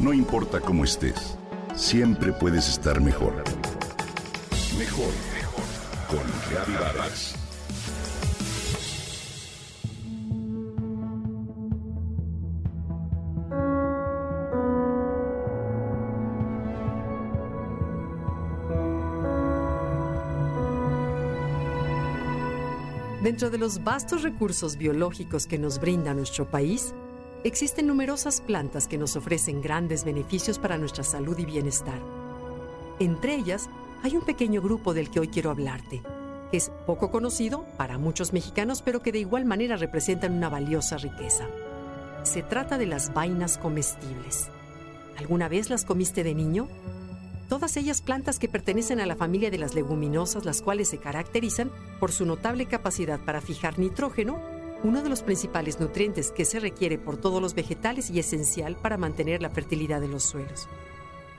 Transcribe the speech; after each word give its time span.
No 0.00 0.14
importa 0.14 0.60
cómo 0.60 0.84
estés, 0.84 1.36
siempre 1.76 2.32
puedes 2.32 2.70
estar 2.70 3.02
mejor. 3.02 3.34
Mejor, 4.78 5.12
mejor. 5.34 5.64
Con 6.08 6.20
Reavivadas. 6.50 7.34
Dentro 23.22 23.50
de 23.50 23.58
los 23.58 23.84
vastos 23.84 24.22
recursos 24.22 24.76
biológicos 24.76 25.46
que 25.46 25.58
nos 25.58 25.78
brinda 25.78 26.14
nuestro 26.14 26.50
país, 26.50 26.94
existen 27.44 27.86
numerosas 27.86 28.40
plantas 28.40 28.86
que 28.86 28.98
nos 28.98 29.16
ofrecen 29.16 29.62
grandes 29.62 30.04
beneficios 30.04 30.58
para 30.58 30.78
nuestra 30.78 31.04
salud 31.04 31.38
y 31.38 31.44
bienestar. 31.44 32.00
Entre 32.98 33.34
ellas, 33.34 33.70
hay 34.02 34.16
un 34.16 34.24
pequeño 34.24 34.60
grupo 34.60 34.94
del 34.94 35.10
que 35.10 35.20
hoy 35.20 35.28
quiero 35.28 35.50
hablarte, 35.50 36.02
que 36.50 36.56
es 36.56 36.70
poco 36.86 37.10
conocido 37.10 37.64
para 37.76 37.98
muchos 37.98 38.32
mexicanos, 38.32 38.82
pero 38.82 39.02
que 39.02 39.12
de 39.12 39.20
igual 39.20 39.44
manera 39.44 39.76
representan 39.76 40.34
una 40.34 40.48
valiosa 40.48 40.96
riqueza. 40.98 41.46
Se 42.22 42.42
trata 42.42 42.76
de 42.76 42.86
las 42.86 43.14
vainas 43.14 43.56
comestibles. 43.56 44.50
¿Alguna 45.16 45.48
vez 45.48 45.70
las 45.70 45.84
comiste 45.84 46.24
de 46.24 46.34
niño? 46.34 46.68
todas 47.50 47.76
ellas 47.76 48.00
plantas 48.00 48.38
que 48.38 48.48
pertenecen 48.48 49.00
a 49.00 49.06
la 49.06 49.16
familia 49.16 49.50
de 49.50 49.58
las 49.58 49.74
leguminosas, 49.74 50.44
las 50.44 50.62
cuales 50.62 50.88
se 50.88 50.98
caracterizan 50.98 51.72
por 51.98 52.12
su 52.12 52.24
notable 52.24 52.66
capacidad 52.66 53.18
para 53.18 53.40
fijar 53.40 53.76
nitrógeno, 53.76 54.40
uno 54.82 55.02
de 55.02 55.08
los 55.08 55.22
principales 55.22 55.80
nutrientes 55.80 56.30
que 56.30 56.44
se 56.44 56.60
requiere 56.60 56.98
por 56.98 57.16
todos 57.16 57.42
los 57.42 57.54
vegetales 57.54 58.10
y 58.10 58.18
esencial 58.18 58.76
para 58.76 58.96
mantener 58.96 59.42
la 59.42 59.50
fertilidad 59.50 60.00
de 60.00 60.08
los 60.08 60.24
suelos. 60.24 60.68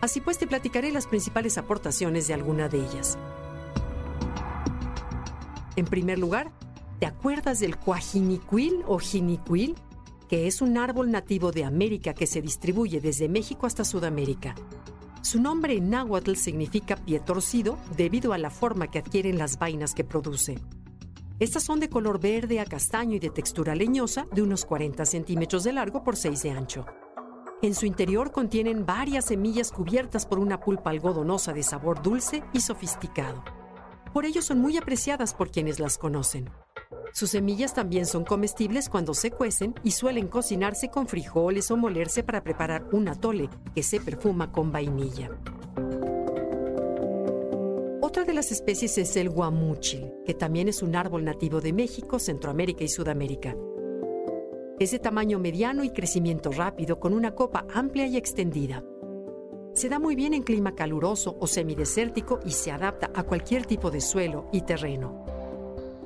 Así 0.00 0.20
pues, 0.20 0.38
te 0.38 0.46
platicaré 0.46 0.92
las 0.92 1.06
principales 1.06 1.58
aportaciones 1.58 2.26
de 2.26 2.34
alguna 2.34 2.68
de 2.68 2.78
ellas. 2.78 3.18
En 5.76 5.86
primer 5.86 6.18
lugar, 6.18 6.52
¿te 6.98 7.06
acuerdas 7.06 7.60
del 7.60 7.76
cuajinicuil 7.76 8.82
o 8.86 8.98
jinicuil? 8.98 9.76
que 10.30 10.46
es 10.46 10.62
un 10.62 10.78
árbol 10.78 11.10
nativo 11.10 11.50
de 11.50 11.64
América 11.64 12.14
que 12.14 12.28
se 12.28 12.40
distribuye 12.40 13.00
desde 13.00 13.28
México 13.28 13.66
hasta 13.66 13.84
Sudamérica. 13.84 14.54
Su 15.22 15.42
nombre 15.42 15.74
en 15.74 15.90
náhuatl 15.90 16.36
significa 16.36 16.94
pie 16.94 17.18
torcido 17.18 17.76
debido 17.96 18.32
a 18.32 18.38
la 18.38 18.50
forma 18.50 18.86
que 18.92 19.00
adquieren 19.00 19.38
las 19.38 19.58
vainas 19.58 19.92
que 19.92 20.04
produce. 20.04 20.60
Estas 21.40 21.62
son 21.62 21.80
de 21.80 21.88
color 21.88 22.20
verde 22.20 22.60
a 22.60 22.66
castaño 22.66 23.16
y 23.16 23.18
de 23.18 23.30
textura 23.30 23.74
leñosa, 23.74 24.26
de 24.30 24.42
unos 24.42 24.66
40 24.66 25.06
centímetros 25.06 25.64
de 25.64 25.72
largo 25.72 26.04
por 26.04 26.16
6 26.16 26.42
de 26.42 26.50
ancho. 26.50 26.84
En 27.62 27.74
su 27.74 27.86
interior 27.86 28.30
contienen 28.30 28.84
varias 28.84 29.24
semillas 29.24 29.72
cubiertas 29.72 30.26
por 30.26 30.38
una 30.38 30.60
pulpa 30.60 30.90
algodonosa 30.90 31.54
de 31.54 31.62
sabor 31.62 32.02
dulce 32.02 32.42
y 32.52 32.60
sofisticado. 32.60 33.42
Por 34.12 34.26
ello 34.26 34.42
son 34.42 34.60
muy 34.60 34.76
apreciadas 34.76 35.32
por 35.32 35.50
quienes 35.50 35.80
las 35.80 35.96
conocen. 35.96 36.50
Sus 37.14 37.30
semillas 37.30 37.72
también 37.72 38.04
son 38.04 38.24
comestibles 38.24 38.90
cuando 38.90 39.14
se 39.14 39.30
cuecen 39.30 39.74
y 39.82 39.92
suelen 39.92 40.28
cocinarse 40.28 40.90
con 40.90 41.08
frijoles 41.08 41.70
o 41.70 41.76
molerse 41.78 42.22
para 42.22 42.44
preparar 42.44 42.86
un 42.92 43.08
atole 43.08 43.48
que 43.74 43.82
se 43.82 43.98
perfuma 43.98 44.52
con 44.52 44.72
vainilla. 44.72 45.30
Otra 48.10 48.24
de 48.24 48.34
las 48.34 48.50
especies 48.50 48.98
es 48.98 49.16
el 49.16 49.30
guamúchil, 49.30 50.12
que 50.26 50.34
también 50.34 50.66
es 50.66 50.82
un 50.82 50.96
árbol 50.96 51.24
nativo 51.24 51.60
de 51.60 51.72
México, 51.72 52.18
Centroamérica 52.18 52.82
y 52.82 52.88
Sudamérica. 52.88 53.54
Es 54.80 54.90
de 54.90 54.98
tamaño 54.98 55.38
mediano 55.38 55.84
y 55.84 55.90
crecimiento 55.90 56.50
rápido, 56.50 56.98
con 56.98 57.14
una 57.14 57.36
copa 57.36 57.66
amplia 57.72 58.08
y 58.08 58.16
extendida. 58.16 58.82
Se 59.74 59.88
da 59.88 60.00
muy 60.00 60.16
bien 60.16 60.34
en 60.34 60.42
clima 60.42 60.74
caluroso 60.74 61.36
o 61.38 61.46
semidesértico 61.46 62.40
y 62.44 62.50
se 62.50 62.72
adapta 62.72 63.12
a 63.14 63.22
cualquier 63.22 63.64
tipo 63.64 63.92
de 63.92 64.00
suelo 64.00 64.48
y 64.50 64.62
terreno. 64.62 65.24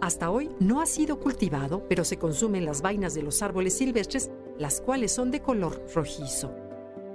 Hasta 0.02 0.30
hoy 0.30 0.50
no 0.60 0.82
ha 0.82 0.86
sido 0.86 1.18
cultivado, 1.18 1.86
pero 1.88 2.04
se 2.04 2.18
consumen 2.18 2.66
las 2.66 2.82
vainas 2.82 3.14
de 3.14 3.22
los 3.22 3.40
árboles 3.40 3.78
silvestres, 3.78 4.30
las 4.58 4.82
cuales 4.82 5.10
son 5.10 5.30
de 5.30 5.40
color 5.40 5.82
rojizo. 5.94 6.63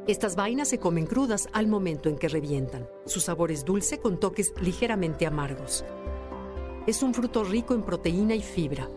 Estas 0.09 0.35
vainas 0.35 0.69
se 0.69 0.79
comen 0.79 1.05
crudas 1.05 1.47
al 1.53 1.67
momento 1.67 2.09
en 2.09 2.17
que 2.17 2.27
revientan. 2.27 2.89
Su 3.05 3.19
sabor 3.19 3.51
es 3.51 3.63
dulce 3.63 3.99
con 3.99 4.19
toques 4.19 4.55
ligeramente 4.59 5.27
amargos. 5.27 5.85
Es 6.87 7.03
un 7.03 7.13
fruto 7.13 7.43
rico 7.43 7.75
en 7.75 7.83
proteína 7.83 8.33
y 8.33 8.41
fibra. 8.41 8.89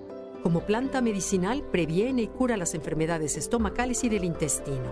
Como 0.42 0.64
planta 0.64 1.02
medicinal, 1.02 1.64
previene 1.70 2.22
y 2.22 2.28
cura 2.28 2.56
las 2.56 2.72
enfermedades 2.72 3.36
estomacales 3.36 4.02
y 4.04 4.08
del 4.08 4.24
intestino. 4.24 4.90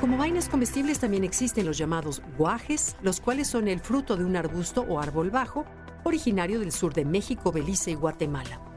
Como 0.00 0.18
vainas 0.18 0.48
comestibles 0.48 0.98
también 0.98 1.22
existen 1.22 1.66
los 1.66 1.78
llamados 1.78 2.20
guajes, 2.36 2.96
los 3.00 3.20
cuales 3.20 3.46
son 3.46 3.68
el 3.68 3.78
fruto 3.78 4.16
de 4.16 4.24
un 4.24 4.34
arbusto 4.34 4.84
o 4.88 4.98
árbol 4.98 5.30
bajo, 5.30 5.66
originario 6.02 6.58
del 6.58 6.72
sur 6.72 6.92
de 6.94 7.04
México, 7.04 7.52
Belice 7.52 7.92
y 7.92 7.94
Guatemala. 7.94 8.71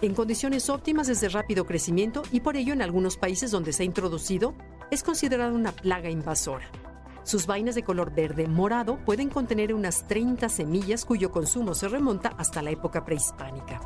En 0.00 0.14
condiciones 0.14 0.70
óptimas 0.70 1.08
es 1.08 1.20
de 1.20 1.28
rápido 1.28 1.66
crecimiento 1.66 2.22
y 2.30 2.38
por 2.38 2.56
ello 2.56 2.72
en 2.72 2.82
algunos 2.82 3.16
países 3.16 3.50
donde 3.50 3.72
se 3.72 3.82
ha 3.82 3.86
introducido 3.86 4.54
es 4.92 5.02
considerado 5.02 5.56
una 5.56 5.72
plaga 5.72 6.08
invasora. 6.08 6.70
Sus 7.24 7.46
vainas 7.46 7.74
de 7.74 7.82
color 7.82 8.14
verde 8.14 8.46
morado 8.46 8.98
pueden 9.04 9.28
contener 9.28 9.74
unas 9.74 10.06
30 10.06 10.48
semillas 10.50 11.04
cuyo 11.04 11.32
consumo 11.32 11.74
se 11.74 11.88
remonta 11.88 12.28
hasta 12.38 12.62
la 12.62 12.70
época 12.70 13.04
prehispánica. 13.04 13.80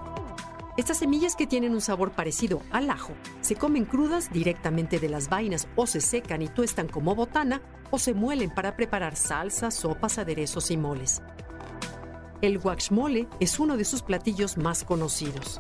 Estas 0.77 0.99
semillas 0.99 1.35
que 1.35 1.47
tienen 1.47 1.73
un 1.73 1.81
sabor 1.81 2.13
parecido 2.13 2.61
al 2.71 2.91
ajo 2.91 3.15
se 3.41 3.57
comen 3.57 3.87
crudas 3.87 4.31
directamente 4.31 5.01
de 5.01 5.09
las 5.09 5.31
vainas 5.31 5.67
o 5.77 5.87
se 5.87 6.03
secan 6.03 6.43
y 6.43 6.49
tuestan 6.49 6.89
como 6.89 7.15
botana 7.15 7.63
o 7.91 7.99
se 7.99 8.13
muelen 8.13 8.51
para 8.51 8.77
preparar 8.77 9.17
salsas, 9.17 9.75
sopas, 9.75 10.19
aderezos 10.19 10.71
y 10.71 10.77
moles. 10.77 11.23
El 12.43 12.59
guachmole 12.59 13.29
es 13.41 13.59
uno 13.59 13.77
de 13.77 13.85
sus 13.85 14.03
platillos 14.03 14.59
más 14.59 14.85
conocidos. 14.85 15.59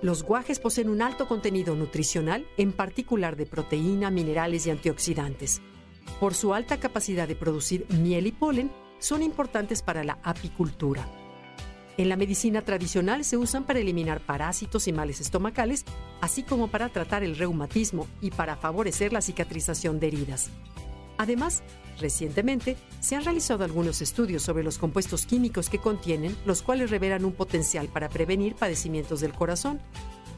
Los 0.00 0.22
guajes 0.22 0.60
poseen 0.60 0.90
un 0.90 1.02
alto 1.02 1.26
contenido 1.26 1.74
nutricional, 1.74 2.46
en 2.56 2.72
particular 2.72 3.34
de 3.36 3.46
proteína, 3.46 4.10
minerales 4.10 4.66
y 4.66 4.70
antioxidantes. 4.70 5.60
Por 6.20 6.34
su 6.34 6.54
alta 6.54 6.78
capacidad 6.78 7.26
de 7.26 7.34
producir 7.34 7.84
miel 7.90 8.28
y 8.28 8.32
polen, 8.32 8.70
son 9.00 9.22
importantes 9.22 9.82
para 9.82 10.04
la 10.04 10.18
apicultura. 10.22 11.08
En 11.96 12.08
la 12.08 12.16
medicina 12.16 12.62
tradicional 12.62 13.24
se 13.24 13.36
usan 13.36 13.64
para 13.64 13.80
eliminar 13.80 14.20
parásitos 14.20 14.86
y 14.86 14.92
males 14.92 15.20
estomacales, 15.20 15.84
así 16.20 16.44
como 16.44 16.68
para 16.68 16.90
tratar 16.90 17.24
el 17.24 17.36
reumatismo 17.36 18.06
y 18.20 18.30
para 18.30 18.56
favorecer 18.56 19.12
la 19.12 19.20
cicatrización 19.20 19.98
de 19.98 20.06
heridas. 20.06 20.50
Además, 21.18 21.62
recientemente 22.00 22.76
se 23.00 23.16
han 23.16 23.24
realizado 23.24 23.64
algunos 23.64 24.00
estudios 24.00 24.42
sobre 24.42 24.64
los 24.64 24.78
compuestos 24.78 25.26
químicos 25.26 25.68
que 25.68 25.78
contienen, 25.78 26.36
los 26.46 26.62
cuales 26.62 26.90
revelan 26.90 27.24
un 27.24 27.32
potencial 27.32 27.88
para 27.88 28.08
prevenir 28.08 28.54
padecimientos 28.54 29.20
del 29.20 29.34
corazón, 29.34 29.80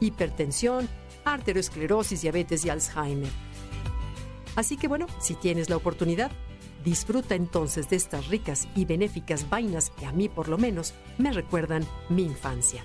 hipertensión, 0.00 0.88
arteriosclerosis, 1.24 2.22
diabetes 2.22 2.64
y 2.64 2.70
Alzheimer. 2.70 3.30
Así 4.56 4.76
que 4.76 4.88
bueno, 4.88 5.06
si 5.20 5.34
tienes 5.34 5.70
la 5.70 5.76
oportunidad, 5.76 6.32
Disfruta 6.84 7.34
entonces 7.34 7.90
de 7.90 7.96
estas 7.96 8.28
ricas 8.28 8.66
y 8.74 8.86
benéficas 8.86 9.48
vainas 9.50 9.90
que 9.90 10.06
a 10.06 10.12
mí 10.12 10.28
por 10.28 10.48
lo 10.48 10.56
menos 10.56 10.94
me 11.18 11.32
recuerdan 11.32 11.86
mi 12.08 12.22
infancia. 12.22 12.84